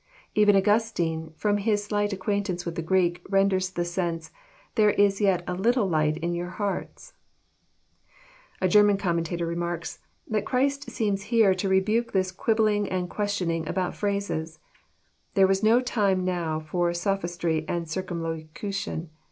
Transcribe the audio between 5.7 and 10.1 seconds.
light in your Tiearts I A German commentator remarks,